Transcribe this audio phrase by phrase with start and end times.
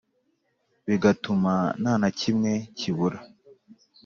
[0.87, 3.19] bigatuma nta na kimwe kibura.